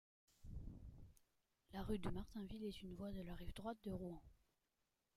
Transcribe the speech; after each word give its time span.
La 1.73 1.83
rue 1.83 1.99
de 1.99 2.09
Martainville 2.09 2.63
est 2.63 2.81
une 2.81 2.95
voie 2.95 3.11
de 3.11 3.21
la 3.21 3.35
rive 3.35 3.53
droite 3.53 3.77
de 3.83 3.91
Rouen. 3.91 4.19